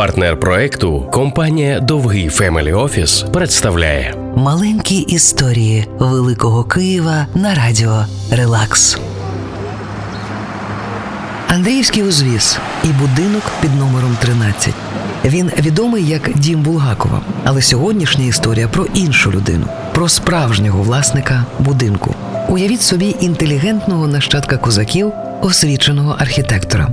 [0.00, 8.98] Партнер проекту компанія Довгий Family Office представляє Маленькі історії Великого Києва на радіо Релакс.
[11.48, 14.74] Андріївський узвіз і будинок під номером 13.
[15.24, 22.14] Він відомий як дім Булгакова, але сьогоднішня історія про іншу людину, про справжнього власника будинку.
[22.48, 25.12] Уявіть собі інтелігентного нащадка козаків,
[25.42, 26.88] освіченого архітектора.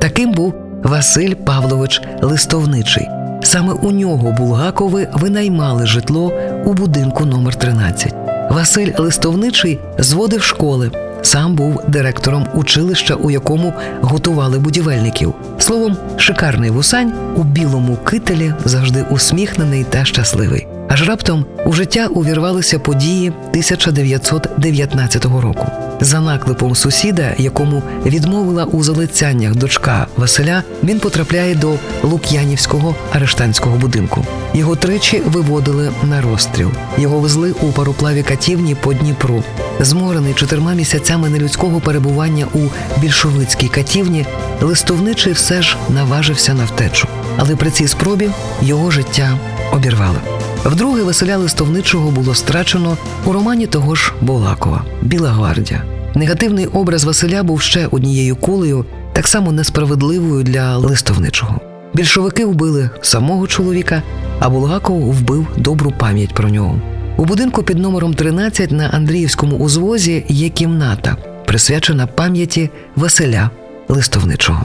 [0.00, 3.08] Таким був Василь Павлович Листовничий.
[3.42, 6.32] Саме у нього Булгакови винаймали житло
[6.64, 8.14] у будинку номер 13.
[8.50, 10.90] Василь Листовничий зводив школи.
[11.22, 15.34] Сам був директором училища, у якому готували будівельників.
[15.58, 20.66] Словом, шикарний вусань у білому кителі завжди усміхнений та щасливий.
[20.92, 25.66] Аж раптом у життя увірвалися події 1919 року.
[26.00, 34.26] За наклепом сусіда, якому відмовила у залицяннях дочка Василя, він потрапляє до Лук'янівського арештанського будинку.
[34.54, 36.70] Його тричі виводили на розстріл.
[36.98, 39.42] Його везли у пароплаві катівні по Дніпру.
[39.80, 42.58] Зморений чотирма місяцями нелюдського перебування у
[43.00, 44.26] більшовицькій катівні,
[44.60, 47.08] листовничий все ж наважився на втечу.
[47.36, 48.30] Але при цій спробі
[48.62, 49.38] його життя
[49.72, 50.18] обірвали.
[50.64, 55.82] Вдруге Василя Листовничого було страчено у романі того ж Булгакова Біла гвардія.
[56.14, 61.60] Негативний образ Василя був ще однією кулею, так само несправедливою для Листовничого.
[61.94, 64.02] Більшовики вбили самого чоловіка,
[64.40, 66.80] а Булгаков вбив добру пам'ять про нього.
[67.16, 71.16] У будинку під номером 13 на Андріївському узвозі є кімната,
[71.46, 73.50] присвячена пам'яті Василя
[73.88, 74.64] Листовничого.